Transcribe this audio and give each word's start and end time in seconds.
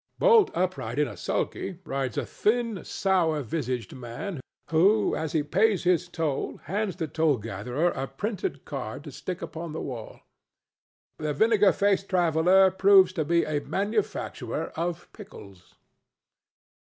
Bolt 0.17 0.49
upright 0.55 0.97
in 0.97 1.07
a 1.07 1.15
sulky 1.15 1.77
rides 1.85 2.17
a 2.17 2.25
thin, 2.25 2.83
sour 2.83 3.43
visaged 3.43 3.95
man 3.95 4.41
who 4.71 5.15
as 5.15 5.33
he 5.33 5.43
pays 5.43 5.83
his 5.83 6.07
toll 6.07 6.57
hands 6.63 6.95
the 6.95 7.07
toll 7.07 7.37
gatherer 7.37 7.89
a 7.91 8.07
printed 8.07 8.65
card 8.65 9.03
to 9.03 9.11
stick 9.11 9.43
upon 9.43 9.73
the 9.73 9.79
wall. 9.81 10.21
The 11.19 11.33
vinegar 11.35 11.71
faced 11.71 12.09
traveller 12.09 12.71
proves 12.71 13.13
to 13.13 13.23
be 13.23 13.43
a 13.43 13.59
manufacturer 13.61 14.71
of 14.75 15.07
pickles. 15.13 15.75